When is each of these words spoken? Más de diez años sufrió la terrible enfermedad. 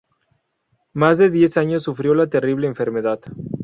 Más 0.93 1.19
de 1.19 1.29
diez 1.29 1.57
años 1.57 1.83
sufrió 1.83 2.15
la 2.15 2.25
terrible 2.27 2.65
enfermedad. 2.65 3.19